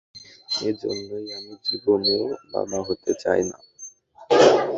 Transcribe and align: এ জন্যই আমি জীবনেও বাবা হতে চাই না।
এ 0.61 0.79
জন্যই 0.81 1.27
আমি 1.37 1.53
জীবনেও 1.65 2.23
বাবা 2.53 2.79
হতে 2.87 3.11
চাই 3.23 3.41
না। 3.49 3.57